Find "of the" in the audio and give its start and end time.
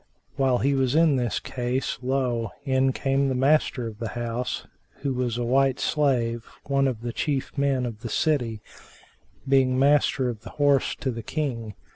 3.85-4.07, 6.87-7.13, 7.85-8.09, 10.27-10.55